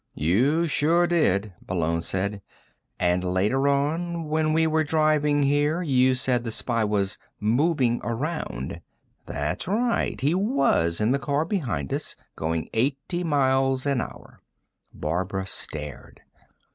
[0.15, 2.41] "You sure did!" Malone said.
[2.99, 8.81] "And later on, when we were driving here, you said the spy was 'moving around.'
[9.27, 14.41] That's right; he was in the car behind us, going eighty miles an hour."
[14.91, 16.21] Barbara stared.